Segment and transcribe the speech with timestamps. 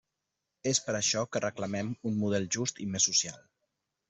[0.71, 3.39] És per això que reclamem un model just i més social.